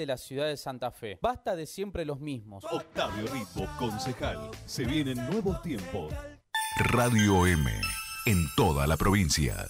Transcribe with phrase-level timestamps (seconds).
[0.00, 1.18] de la ciudad de Santa Fe.
[1.20, 2.64] Basta de siempre los mismos.
[2.70, 4.50] Octavio Ritmo, concejal.
[4.64, 6.12] Se vienen nuevos tiempos.
[6.78, 7.70] Radio M,
[8.24, 9.68] en toda la provincia.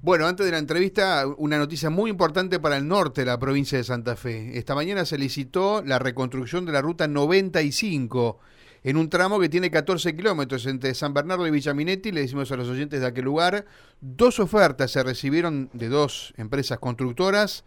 [0.00, 3.76] Bueno, antes de la entrevista, una noticia muy importante para el norte de la provincia
[3.76, 4.56] de Santa Fe.
[4.56, 8.38] Esta mañana se licitó la reconstrucción de la ruta 95
[8.86, 12.12] en un tramo que tiene 14 kilómetros entre San Bernardo y Villaminetti.
[12.12, 13.66] Le decimos a los oyentes de aquel lugar,
[14.00, 17.64] dos ofertas se recibieron de dos empresas constructoras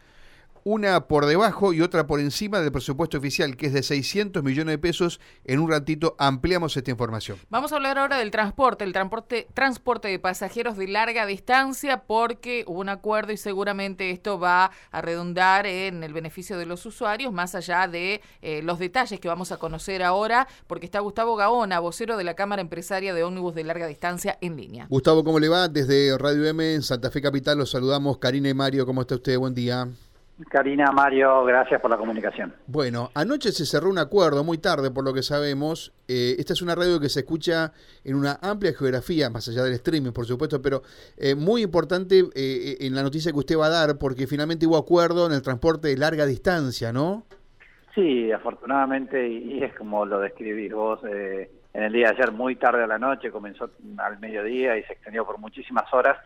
[0.63, 4.73] una por debajo y otra por encima del presupuesto oficial, que es de 600 millones
[4.73, 5.20] de pesos.
[5.45, 7.38] En un ratito ampliamos esta información.
[7.49, 12.63] Vamos a hablar ahora del transporte, el transporte, transporte de pasajeros de larga distancia, porque
[12.68, 17.34] hubo un acuerdo y seguramente esto va a redundar en el beneficio de los usuarios,
[17.34, 21.80] más allá de eh, los detalles que vamos a conocer ahora, porque está Gustavo Gaona,
[21.80, 24.88] vocero de la Cámara Empresaria de Ómnibus de Larga Distancia, en línea.
[24.90, 25.68] Gustavo, ¿cómo le va?
[25.68, 28.18] Desde Radio M en Santa Fe Capital los saludamos.
[28.18, 29.38] Karina y Mario, ¿cómo está usted?
[29.38, 29.87] Buen día.
[30.48, 32.54] Karina, Mario, gracias por la comunicación.
[32.68, 35.93] Bueno, anoche se cerró un acuerdo, muy tarde por lo que sabemos.
[36.07, 37.73] Eh, esta es una radio que se escucha
[38.05, 40.81] en una amplia geografía, más allá del streaming, por supuesto, pero
[41.18, 44.77] eh, muy importante eh, en la noticia que usted va a dar, porque finalmente hubo
[44.77, 47.26] acuerdo en el transporte de larga distancia, ¿no?
[47.93, 52.84] Sí, afortunadamente, y es como lo describís vos, en el día de ayer, muy tarde
[52.84, 56.18] a la noche, comenzó al mediodía y se extendió por muchísimas horas.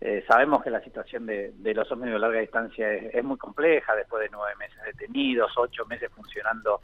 [0.00, 4.22] Eh, sabemos que la situación de, los ómnibus de larga distancia es, muy compleja, después
[4.22, 6.80] de nueve meses detenidos, ocho meses funcionando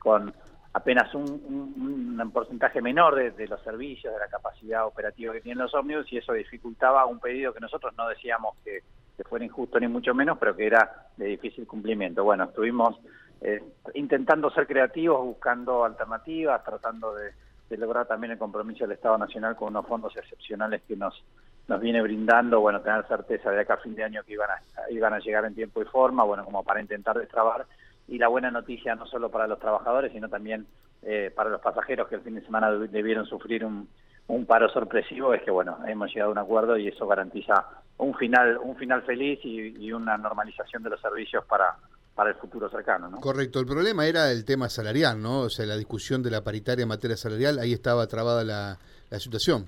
[0.00, 0.34] con
[0.72, 6.12] apenas un, porcentaje menor de, los servicios, de la capacidad operativa que tienen los ómnibus,
[6.12, 8.82] y eso dificultaba un pedido que nosotros no decíamos que,
[9.24, 12.22] fuera injusto ni mucho menos, pero que era de difícil cumplimiento.
[12.22, 12.98] Bueno, estuvimos
[13.40, 13.62] eh,
[13.94, 17.32] intentando ser creativos, buscando alternativas, tratando de
[17.78, 21.24] lograr también el compromiso del Estado Nacional con unos fondos excepcionales que nos
[21.68, 24.90] nos viene brindando, bueno, tener certeza de acá a fin de año que iban a,
[24.90, 27.66] iban a llegar en tiempo y forma, bueno, como para intentar destrabar.
[28.08, 30.66] Y la buena noticia no solo para los trabajadores, sino también
[31.02, 33.88] eh, para los pasajeros que el fin de semana debieron sufrir un,
[34.28, 37.64] un paro sorpresivo, es que, bueno, hemos llegado a un acuerdo y eso garantiza
[37.98, 41.76] un final, un final feliz y, una normalización de los servicios para,
[42.14, 43.08] para el futuro cercano.
[43.08, 43.20] ¿no?
[43.20, 45.42] Correcto, el problema era el tema salarial, ¿no?
[45.42, 48.78] O sea, la discusión de la paritaria en materia salarial, ahí estaba trabada la,
[49.10, 49.66] la situación.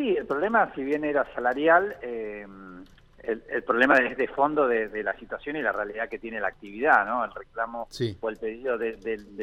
[0.00, 2.46] Sí, el problema, si bien era salarial, eh,
[3.22, 7.04] el, problema es de fondo de, la situación y la realidad que tiene la actividad,
[7.04, 7.22] ¿no?
[7.22, 7.86] El reclamo
[8.20, 8.96] o el pedido de,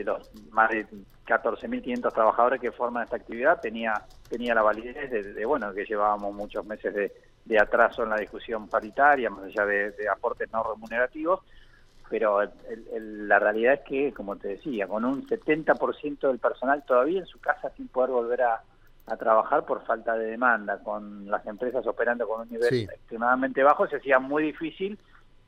[0.03, 0.88] los más de
[1.28, 3.94] 14.500 trabajadores que forman esta actividad tenía
[4.28, 6.91] tenía la validez de, bueno, que llevábamos muchos meses
[7.45, 11.41] de, atraso en la discusión paritaria, más allá de, aportes no remunerativos,
[12.09, 12.41] pero
[13.00, 17.39] la realidad es que, como te decía, con un 70% del personal todavía en su
[17.39, 18.63] casa sin poder volver a
[19.07, 23.88] a trabajar por falta de demanda, con las empresas operando con un nivel extremadamente bajo,
[23.88, 25.00] se hacía muy difícil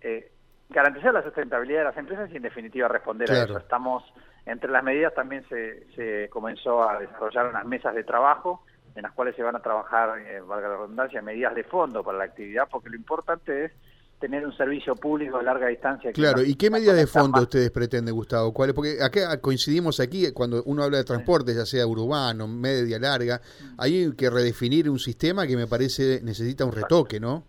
[0.01, 0.31] eh,
[0.69, 3.57] garantizar la sustentabilidad de las empresas y en definitiva responder a eso.
[3.57, 4.03] Estamos,
[4.45, 8.63] entre las medidas también se, se comenzó a desarrollar unas mesas de trabajo
[8.95, 12.17] en las cuales se van a trabajar, eh, valga la redundancia, medidas de fondo para
[12.17, 13.71] la actividad, porque lo importante es
[14.19, 16.11] tener un servicio público a larga distancia.
[16.11, 18.53] Claro, ¿y qué medida de fondo ustedes pretenden, Gustavo?
[18.53, 23.39] ¿Cuál Porque acá coincidimos aquí, cuando uno habla de transporte, ya sea urbano, media, larga,
[23.77, 27.43] hay que redefinir un sistema que me parece necesita un retoque, ¿no?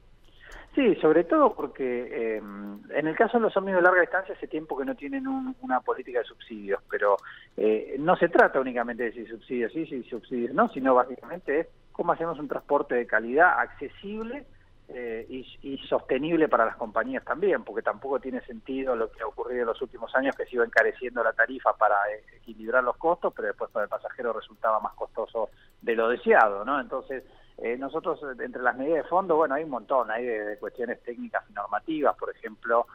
[0.75, 4.47] Sí, sobre todo porque eh, en el caso de los ómnibus de larga distancia hace
[4.47, 7.17] tiempo que no tienen una política de subsidios, pero
[7.57, 11.67] eh, no se trata únicamente de si subsidios sí, si subsidios no, sino básicamente es
[11.91, 14.47] cómo hacemos un transporte de calidad accesible
[14.93, 15.25] eh,
[15.62, 19.67] y, sostenible para las compañías también, porque tampoco tiene sentido lo que ha ocurrido en
[19.69, 23.49] los últimos años, que se iba encareciendo la tarifa para eh, equilibrar los costos, pero
[23.49, 26.81] después para el pasajero resultaba más costoso de lo deseado, ¿no?
[26.81, 27.23] Entonces,
[27.59, 31.45] eh, nosotros, entre las medidas de fondo, bueno, hay un montón, hay de, cuestiones técnicas
[31.49, 32.87] y normativas, por ejemplo,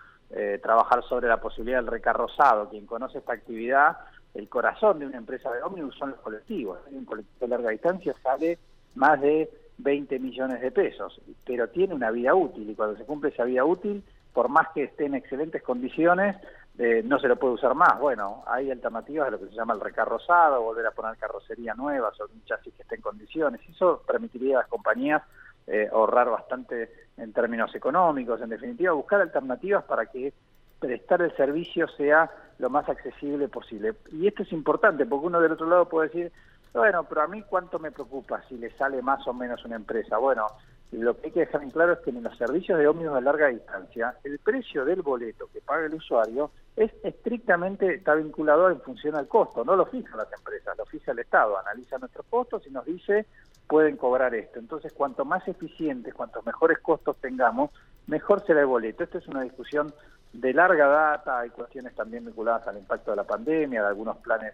[0.61, 2.67] trabajar sobre la posibilidad del recarrozado.
[2.67, 3.97] Quien conoce esta actividad,
[4.33, 6.79] el corazón de una empresa de ómnibus son los colectivos.
[6.91, 8.57] Un colectivo de larga distancia sale
[8.95, 13.29] más de 20 millones de pesos, pero tiene una vida útil y cuando se cumple
[13.29, 16.35] esa vida útil, por más que esté en excelentes condiciones,
[16.77, 17.99] eh, no se lo puede usar más.
[17.99, 22.13] Bueno, hay alternativas de lo que se llama el recarrozado, volver a poner carrocería nueva
[22.13, 23.61] sobre un chasis que esté en condiciones.
[23.69, 25.23] Eso permitiría a las compañías
[25.67, 30.33] eh, ahorrar bastante en términos económicos, en definitiva, buscar alternativas para que
[30.79, 32.29] prestar el servicio sea
[32.59, 33.93] lo más accesible posible.
[34.11, 36.31] Y esto es importante porque uno del otro lado puede decir,
[36.75, 40.17] bueno, pero a mí cuánto me preocupa si le sale más o menos una empresa.
[40.17, 40.47] Bueno,
[40.91, 43.21] lo que hay que dejar en claro es que en los servicios de ómnibus de
[43.21, 48.81] larga distancia, el precio del boleto que paga el usuario es estrictamente, está vinculado en
[48.81, 52.65] función al costo, no lo fijan las empresas, lo fija el Estado, analiza nuestros costos
[52.67, 53.25] y nos dice
[53.67, 54.59] pueden cobrar esto.
[54.59, 57.71] Entonces, cuanto más eficientes, cuantos mejores costos tengamos,
[58.07, 59.03] mejor será el boleto.
[59.03, 59.93] Esta es una discusión
[60.33, 64.53] de larga data, hay cuestiones también vinculadas al impacto de la pandemia, de algunos planes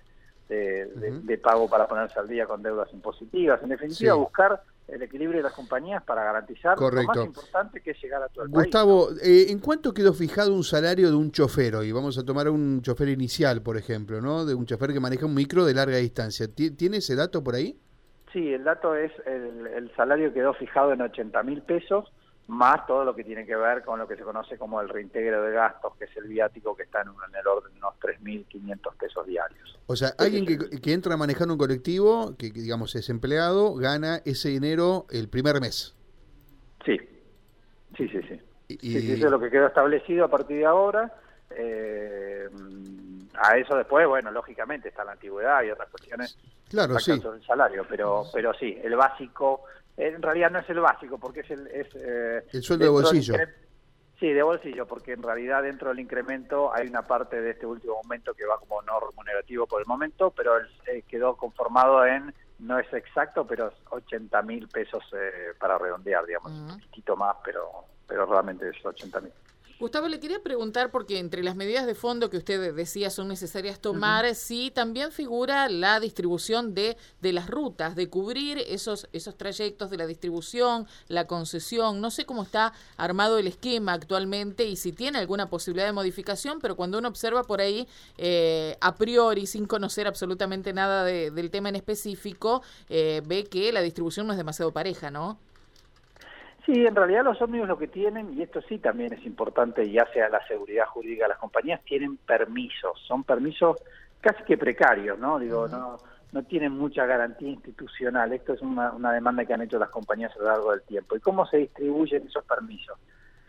[0.51, 3.61] de, de- de pago para ponerse al día con deudas impositivas.
[3.63, 4.19] En definitiva, Sí.
[4.19, 7.07] buscar el equilibrio de las compañías para garantizar lo Correcto.
[7.15, 8.65] más importante que es llegar a todo el país.
[8.65, 11.93] Gustavo, eh, ¿en cuánto quedó fijado un salario de un chofer hoy?
[11.93, 14.43] Vamos a tomar un chofer inicial, por ejemplo, ¿no?
[14.45, 16.47] De un chofer que maneja un micro de larga distancia.
[16.53, 17.79] ¿Ti- ¿Tiene ese dato por ahí?
[18.33, 22.11] Sí, el dato es el, el salario quedó fijado en 80 mil pesos,
[22.51, 25.41] más todo lo que tiene que ver con lo que se conoce como el reintegro
[25.41, 29.25] de gastos, que es el viático que está en, el orden de unos 3.500 pesos
[29.25, 29.79] diarios.
[29.87, 33.75] O sea, alguien que, que entra a manejar un colectivo, que, que, digamos es empleado,
[33.75, 35.95] gana ese dinero el primer mes.
[36.85, 36.97] Sí,
[37.95, 38.41] sí, sí, sí.
[38.67, 41.13] Y- Sí, sí, eso es lo que quedó establecido a partir de ahora.
[41.51, 42.49] Eh,
[43.35, 46.37] a eso después, bueno, lógicamente está la antigüedad y otras cuestiones
[46.69, 47.11] Claro, sí.
[47.11, 49.63] el salario, pero, pero sí, el básico,
[49.97, 51.67] en realidad no es el básico, porque es el...
[51.67, 53.33] Es, eh, El sueldo de del bolsillo.
[54.19, 57.95] Sí, de bolsillo, porque en realidad dentro del incremento hay una parte de este último
[58.03, 62.77] momento que va como no remunerativo por el momento, pero eh, quedó conformado en, no
[62.77, 66.73] es exacto, pero 80 mil pesos eh, para redondear, digamos, Ujú.
[66.73, 67.67] un poquito más, pero,
[68.05, 69.33] pero realmente es 80 mil.
[69.81, 73.79] Gustavo, le quería preguntar, porque entre las medidas de fondo que usted decía son necesarias
[73.79, 79.89] tomar, sí también figura la distribución de, de las rutas, de cubrir esos, esos trayectos
[79.89, 81.99] de la distribución, la concesión.
[81.99, 86.59] No sé cómo está armado el esquema actualmente y si tiene alguna posibilidad de modificación,
[86.61, 87.87] pero cuando uno observa por ahí,
[88.17, 93.71] eh, a priori, sin conocer absolutamente nada de- del tema en específico, eh, ve que
[93.71, 95.39] la distribución no es demasiado pareja, ¿no?
[96.65, 99.97] Sí, en realidad los ómnibus lo que tienen, y esto sí también es importante y
[99.97, 103.77] hace a la seguridad jurídica, las compañías tienen permisos, son permisos
[104.19, 105.39] casi que precarios, ¿no?
[105.39, 105.97] Digo, no
[106.31, 108.31] no tienen mucha garantía institucional.
[108.33, 111.15] Esto es una, una demanda que han hecho las compañías a lo largo del tiempo.
[111.15, 112.97] ¿Y cómo se distribuyen esos permisos?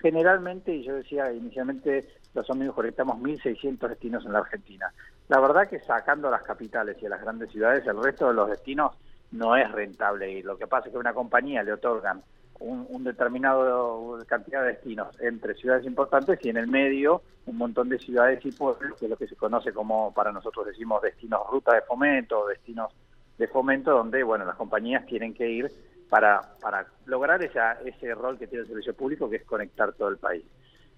[0.01, 4.93] Generalmente, y yo decía inicialmente, los ómnibus conectamos 1.600 destinos en la Argentina.
[5.29, 8.35] La verdad que sacando a las capitales y a las grandes ciudades, el resto de
[8.35, 8.97] los destinos
[9.31, 10.45] no es rentable ir.
[10.45, 12.23] Lo que pasa es que a una compañía le otorgan
[12.63, 17.89] un, un determinado cantidad de destinos entre ciudades importantes y en el medio un montón
[17.89, 21.41] de ciudades y pueblos, que es lo que se conoce como, para nosotros decimos, destinos
[21.51, 22.93] ruta de fomento o destinos
[23.39, 25.73] de fomento, donde, bueno, las compañías tienen que ir
[26.09, 30.09] para, para lograr esa, ese rol que tiene el servicio público, que es conectar todo
[30.09, 30.45] el país.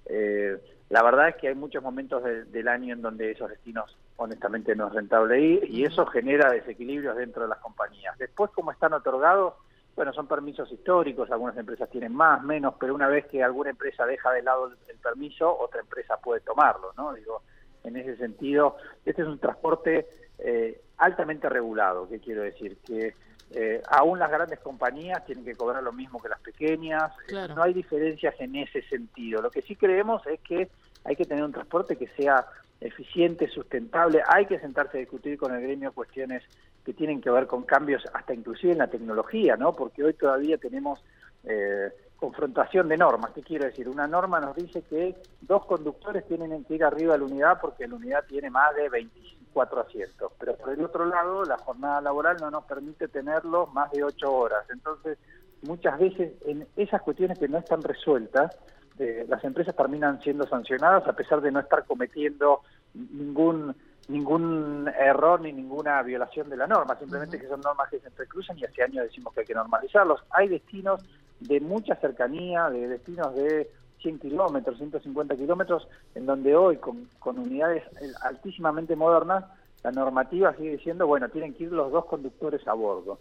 [0.06, 0.58] Eh,
[0.90, 4.76] la verdad es que hay muchos momentos de- del año en donde esos destinos honestamente
[4.76, 8.18] no es rentable ir y eso genera desequilibrios dentro de las compañías.
[8.18, 9.54] Después, como están otorgados,
[9.96, 14.04] bueno, son permisos históricos, algunas empresas tienen más, menos, pero una vez que alguna empresa
[14.06, 17.12] deja de lado el, el permiso, otra empresa puede tomarlo, ¿no?
[17.14, 17.42] Digo,
[17.84, 20.08] en ese sentido, este es un transporte
[20.38, 22.78] eh, altamente regulado, ¿qué quiero decir?
[22.84, 23.14] Que
[23.50, 27.54] eh, aún las grandes compañías tienen que cobrar lo mismo que las pequeñas, Claro.
[27.54, 29.42] no hay diferencias en ese sentido.
[29.42, 30.68] Lo que sí creemos es que
[31.04, 32.44] hay que tener un transporte que sea
[32.80, 36.42] eficiente, sustentable, hay que sentarse a discutir con el gremio cuestiones
[36.84, 39.74] que tienen que ver con cambios hasta inclusive en la tecnología, ¿no?
[39.74, 41.02] Porque hoy todavía tenemos
[41.44, 43.32] eh, confrontación de normas.
[43.34, 43.88] ¿Qué quiero decir?
[43.88, 47.86] Una norma nos dice que dos conductores tienen que ir arriba de la unidad porque
[47.86, 50.32] la unidad tiene más de 24 asientos.
[50.38, 54.32] Pero por el otro lado, la jornada laboral no nos permite tenerlo más de 8
[54.32, 54.64] horas.
[54.70, 55.18] Entonces,
[55.62, 58.56] muchas veces en esas cuestiones que no están resueltas,
[58.98, 62.60] eh, las empresas terminan siendo sancionadas a pesar de no estar cometiendo
[62.94, 63.74] ningún
[64.08, 68.58] ningún error ni ninguna violación de la norma, simplemente que son normas que se entrecruzan
[68.58, 70.20] y hace años decimos que hay que normalizarlos.
[70.30, 71.02] Hay destinos
[71.40, 73.70] de mucha cercanía, de destinos de
[74.02, 77.82] 100 kilómetros, 150 kilómetros, en donde hoy con, con unidades
[78.22, 79.44] altísimamente modernas,
[79.82, 83.18] la normativa sigue diciendo, bueno, tienen que ir los dos conductores a bordo.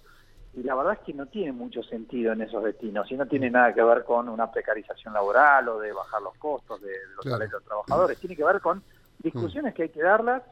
[0.55, 3.49] Y la verdad es que no tiene mucho sentido en esos destinos y no tiene
[3.49, 7.37] nada que ver con una precarización laboral o de bajar los costos de los Claro.
[7.37, 8.19] salarios de los trabajadores.
[8.19, 8.83] Tiene que ver con
[9.19, 10.43] discusiones que hay que darlas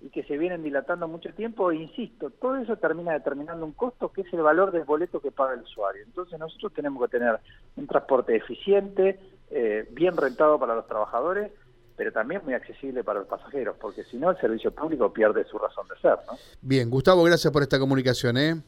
[0.00, 1.72] y que se vienen dilatando mucho tiempo.
[1.72, 5.32] E insisto, todo eso termina determinando un costo que es el valor del boleto que
[5.32, 6.04] paga el usuario.
[6.04, 7.40] Entonces nosotros tenemos que tener
[7.76, 9.18] un transporte eficiente,
[9.50, 11.50] eh, bien rentado para los trabajadores,
[11.96, 15.58] pero también muy accesible para los pasajeros, porque si no el servicio público pierde su
[15.58, 16.16] razón de ser.
[16.28, 16.38] ¿no?
[16.60, 18.62] Bien, Gustavo, gracias por esta comunicación, ¿eh?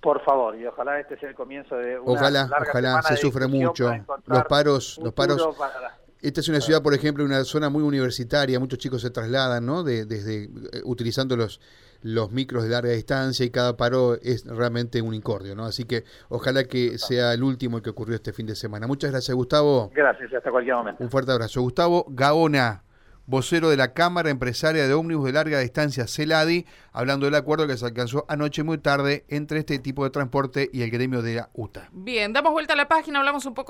[0.00, 3.46] Por favor, y ojalá este sea el comienzo de una Ojalá, larga ojalá, se sufre
[3.48, 3.90] mucho.
[4.26, 8.58] Los paros, los paros para Esta es una ciudad, por ejemplo, una zona muy universitaria,
[8.60, 9.82] muchos chicos se trasladan, ¿no?
[9.82, 10.50] De- desde eh,
[10.84, 11.60] utilizando los
[12.00, 15.64] los micros de larga distancia y cada paro es realmente un incordio, ¿no?
[15.64, 18.86] Así que ojalá que sea el último que ocurrió este fin de semana.
[18.86, 19.90] Muchas gracias, Gustavo.
[19.92, 21.02] Gracias, hasta cualquier momento.
[21.02, 21.60] Un fuerte abrazo.
[21.60, 22.84] Gustavo Gaona,
[23.28, 27.76] vocero de la Cámara Empresaria de Ómnibus de Larga Distancia, CELADI, hablando del acuerdo que
[27.76, 31.50] se alcanzó anoche muy tarde entre este tipo de transporte y el gremio de la
[31.52, 31.90] UTA.
[31.92, 33.66] Bien, damos vuelta a la página, hablamos un poco